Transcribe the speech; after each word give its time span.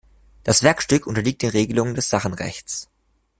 Das 0.41 0.63
Werkstück 0.63 1.05
unterliegt 1.05 1.43
den 1.43 1.51
Regelungen 1.51 1.93
des 1.93 2.09
Sachenrechts. 2.09 2.89